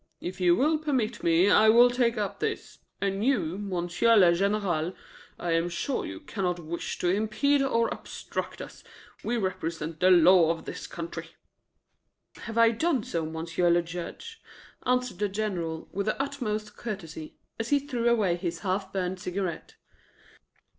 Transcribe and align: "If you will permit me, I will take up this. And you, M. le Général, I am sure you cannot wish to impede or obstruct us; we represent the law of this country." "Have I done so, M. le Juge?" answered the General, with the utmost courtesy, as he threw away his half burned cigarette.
"If 0.19 0.41
you 0.41 0.55
will 0.55 0.79
permit 0.79 1.21
me, 1.21 1.51
I 1.51 1.69
will 1.69 1.91
take 1.91 2.17
up 2.17 2.39
this. 2.39 2.79
And 2.99 3.23
you, 3.23 3.53
M. 3.53 3.69
le 3.71 3.83
Général, 3.87 4.95
I 5.37 5.51
am 5.51 5.69
sure 5.69 6.07
you 6.07 6.21
cannot 6.21 6.57
wish 6.59 6.97
to 6.97 7.09
impede 7.09 7.61
or 7.61 7.87
obstruct 7.89 8.61
us; 8.63 8.83
we 9.23 9.37
represent 9.37 9.99
the 9.99 10.09
law 10.09 10.49
of 10.49 10.65
this 10.65 10.87
country." 10.87 11.27
"Have 12.37 12.57
I 12.57 12.71
done 12.71 13.03
so, 13.03 13.21
M. 13.27 13.35
le 13.35 13.81
Juge?" 13.83 14.41
answered 14.87 15.19
the 15.19 15.29
General, 15.29 15.87
with 15.91 16.07
the 16.07 16.19
utmost 16.19 16.75
courtesy, 16.75 17.35
as 17.59 17.69
he 17.69 17.77
threw 17.77 18.09
away 18.09 18.37
his 18.37 18.61
half 18.61 18.91
burned 18.91 19.19
cigarette. 19.19 19.75